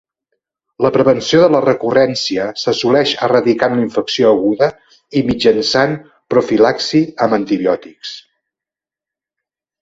[0.83, 4.71] La prevenció de la recurrència s’assoleix erradicant la infecció aguda
[5.21, 5.95] i mitjançant
[6.37, 8.17] profilaxi amb antibiòtics.